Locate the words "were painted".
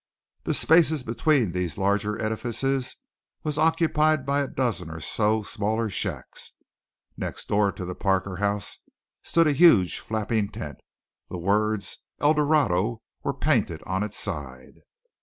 13.21-13.83